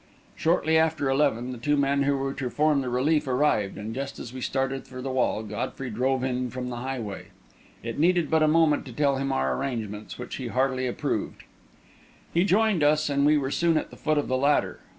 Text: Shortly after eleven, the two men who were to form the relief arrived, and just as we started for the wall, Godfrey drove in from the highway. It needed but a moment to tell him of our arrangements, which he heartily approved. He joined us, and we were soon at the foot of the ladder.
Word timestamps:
Shortly 0.35 0.79
after 0.79 1.11
eleven, 1.11 1.51
the 1.51 1.59
two 1.59 1.77
men 1.77 2.01
who 2.01 2.17
were 2.17 2.33
to 2.33 2.49
form 2.49 2.81
the 2.81 2.89
relief 2.89 3.27
arrived, 3.27 3.77
and 3.77 3.93
just 3.93 4.17
as 4.17 4.33
we 4.33 4.41
started 4.41 4.87
for 4.87 4.99
the 4.99 5.11
wall, 5.11 5.43
Godfrey 5.43 5.91
drove 5.91 6.23
in 6.23 6.49
from 6.49 6.69
the 6.71 6.77
highway. 6.77 7.27
It 7.83 7.99
needed 7.99 8.31
but 8.31 8.41
a 8.41 8.47
moment 8.47 8.83
to 8.87 8.93
tell 8.93 9.17
him 9.17 9.31
of 9.31 9.37
our 9.37 9.55
arrangements, 9.55 10.17
which 10.17 10.37
he 10.37 10.47
heartily 10.47 10.87
approved. 10.87 11.43
He 12.33 12.45
joined 12.45 12.81
us, 12.83 13.11
and 13.11 13.27
we 13.27 13.37
were 13.37 13.51
soon 13.51 13.77
at 13.77 13.91
the 13.91 13.95
foot 13.95 14.17
of 14.17 14.27
the 14.27 14.37
ladder. 14.37 14.79